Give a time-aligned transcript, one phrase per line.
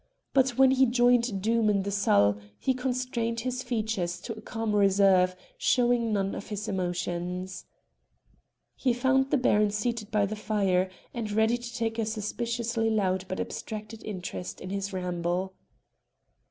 [0.33, 4.75] But when he joined Doom in the salle he constrained his features to a calm
[4.75, 7.67] reserve, showing none of his emotions.
[8.75, 13.25] He found the Baron seated by the fire, and ready to take a suspiciously loud
[13.27, 15.53] but abstracted interest in his ramble.